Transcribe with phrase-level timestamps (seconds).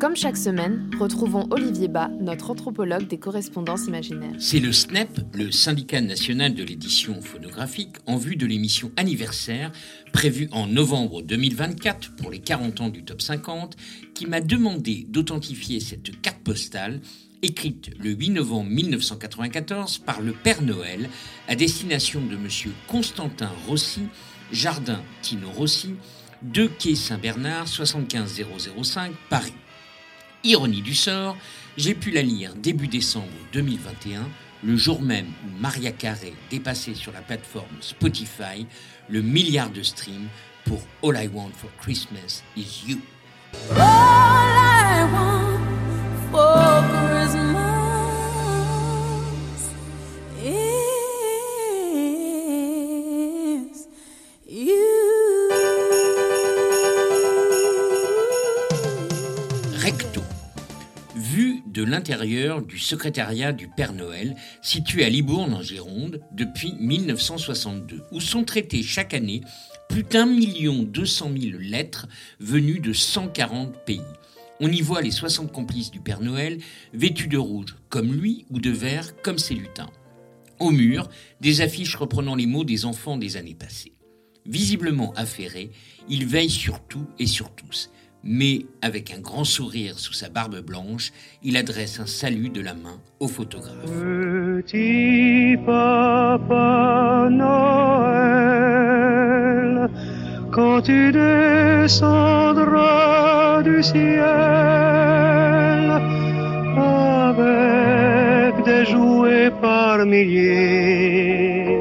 [0.00, 4.34] Comme chaque semaine, retrouvons Olivier Bas, notre anthropologue des correspondances imaginaires.
[4.38, 9.70] C'est le SNEP, le syndicat national de l'édition phonographique, en vue de l'émission anniversaire
[10.12, 13.76] prévue en novembre 2024 pour les 40 ans du top 50,
[14.14, 17.00] qui m'a demandé d'authentifier cette carte postale
[17.42, 21.08] écrite le 8 novembre 1994 par le Père Noël
[21.48, 22.48] à destination de M.
[22.86, 24.02] Constantin Rossi,
[24.52, 25.94] Jardin Tino Rossi,
[26.42, 29.54] 2 quai Saint-Bernard 75005 Paris.
[30.44, 31.36] Ironie du sort,
[31.76, 34.28] j'ai pu la lire début décembre 2021,
[34.64, 38.66] le jour même où Maria Carey dépassait sur la plateforme Spotify
[39.08, 40.28] le milliard de streams
[40.64, 42.98] pour All I Want for Christmas is You.
[61.72, 68.20] De l'intérieur du secrétariat du Père Noël, situé à Libourne en Gironde depuis 1962, où
[68.20, 69.40] sont traitées chaque année
[69.88, 72.06] plus d'un million deux cent mille lettres
[72.38, 74.00] venues de 140 pays.
[74.60, 76.58] On y voit les 60 complices du Père Noël,
[76.92, 79.90] vêtus de rouge comme lui ou de vert comme ses lutins.
[80.60, 81.08] Au mur,
[81.40, 83.94] des affiches reprenant les mots des enfants des années passées.
[84.46, 85.72] Visiblement affairé,
[86.08, 87.90] il veille sur tout et sur tous
[88.24, 92.74] mais avec un grand sourire sous sa barbe blanche, il adresse un salut de la
[92.74, 93.74] main au photographe.
[93.86, 98.22] Petit papa Noël,
[100.52, 102.42] quand tu descendras
[103.62, 104.32] du ciel
[106.78, 111.80] avec des jouets par milliers,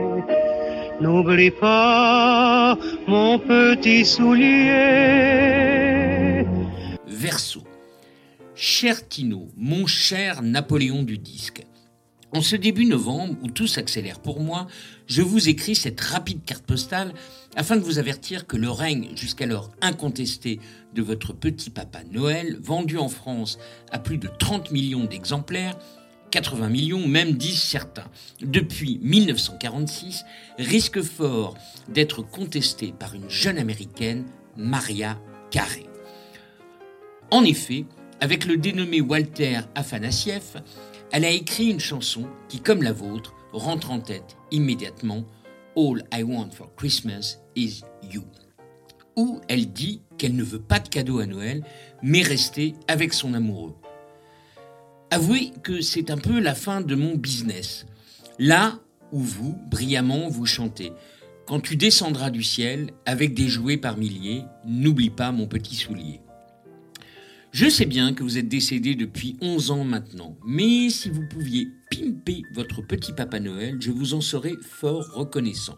[1.02, 4.72] n'oublie pas mon petit soulier
[7.08, 7.64] Verso.
[8.56, 11.66] Cher Tino, mon cher Napoléon du disque,
[12.34, 14.68] en ce début novembre, où tout s'accélère pour moi,
[15.08, 17.14] je vous écris cette rapide carte postale
[17.56, 20.60] afin de vous avertir que le règne jusqu'alors incontesté
[20.94, 23.60] de votre petit papa Noël, vendu en France
[23.92, 25.78] à plus de 30 millions d'exemplaires,
[26.32, 28.08] 80 millions, même disent certains,
[28.42, 30.24] depuis 1946,
[30.58, 31.56] risque fort
[31.90, 34.26] d'être contesté par une jeune américaine,
[34.56, 35.20] Maria
[35.52, 35.86] Carey.
[37.30, 37.86] En effet,
[38.20, 40.56] avec le dénommé Walter Afanassieff,
[41.12, 45.26] elle a écrit une chanson qui, comme la vôtre, rentre en tête immédiatement
[45.76, 47.82] All I Want for Christmas is
[48.12, 48.24] You,
[49.16, 51.64] où elle dit qu'elle ne veut pas de cadeau à Noël,
[52.02, 53.76] mais rester avec son amoureux.
[55.14, 57.86] Avouez que c'est un peu la fin de mon business.
[58.40, 58.80] Là
[59.12, 60.94] où vous, brillamment, vous chantez.
[61.46, 66.22] Quand tu descendras du ciel avec des jouets par milliers, n'oublie pas mon petit soulier.
[67.52, 71.68] Je sais bien que vous êtes décédé depuis 11 ans maintenant, mais si vous pouviez
[71.90, 75.78] pimper votre petit Papa Noël, je vous en serais fort reconnaissant.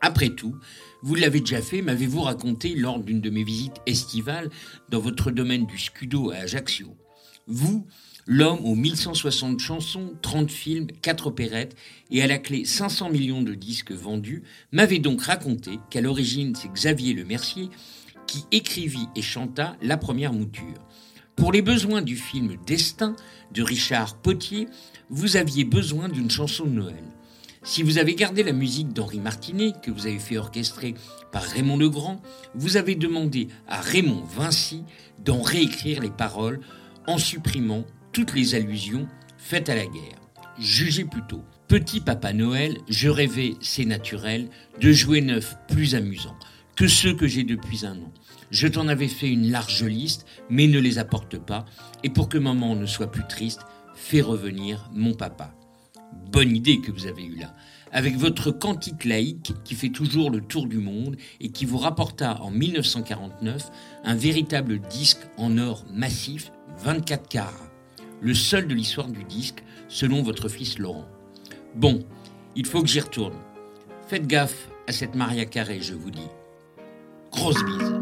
[0.00, 0.56] Après tout,
[1.02, 4.48] vous l'avez déjà fait, m'avez-vous raconté lors d'une de mes visites estivales
[4.88, 6.96] dans votre domaine du Scudo à Ajaccio?
[7.48, 7.86] Vous,
[8.26, 11.76] l'homme aux 1160 chansons, 30 films, 4 opérettes
[12.10, 14.42] et à la clé 500 millions de disques vendus,
[14.72, 17.70] m'avez donc raconté qu'à l'origine c'est Xavier Le Mercier
[18.26, 20.74] qui écrivit et chanta la première mouture.
[21.36, 23.14] Pour les besoins du film Destin
[23.52, 24.66] de Richard Potier,
[25.08, 27.04] vous aviez besoin d'une chanson de Noël.
[27.62, 30.94] Si vous avez gardé la musique d'Henri Martinet, que vous avez fait orchestrer
[31.30, 32.20] par Raymond Legrand,
[32.54, 34.82] vous avez demandé à Raymond Vinci
[35.24, 36.60] d'en réécrire les paroles
[37.06, 39.06] en supprimant toutes les allusions
[39.38, 40.20] faites à la guerre.
[40.58, 41.42] Jugez plutôt.
[41.68, 44.48] Petit Papa Noël, je rêvais, c'est naturel,
[44.80, 46.36] de jouer neuf plus amusant
[46.76, 48.12] que ceux que j'ai depuis un an.
[48.50, 51.64] Je t'en avais fait une large liste, mais ne les apporte pas,
[52.04, 53.62] et pour que maman ne soit plus triste,
[53.94, 55.54] fais revenir mon papa.
[56.30, 57.54] Bonne idée que vous avez eue là.
[57.92, 62.40] Avec votre cantique laïque qui fait toujours le tour du monde et qui vous rapporta
[62.42, 63.70] en 1949
[64.04, 67.52] un véritable disque en or massif 24 carats.
[68.20, 71.06] Le seul de l'histoire du disque, selon votre fils Laurent.
[71.74, 72.04] Bon,
[72.54, 73.36] il faut que j'y retourne.
[74.08, 76.28] Faites gaffe à cette Maria Carré, je vous dis.
[77.32, 78.00] Grosse bise.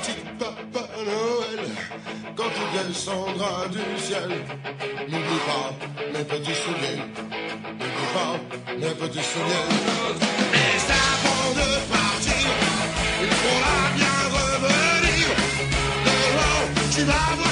[0.00, 1.68] Petit papa Noël,
[2.36, 4.30] quand tu descendras du ciel,
[5.08, 5.72] n'oublie pas
[6.12, 7.02] mes petits souliers,
[7.78, 8.40] n'oublie pas
[8.78, 9.79] mes petits souliers.
[17.00, 17.49] she it.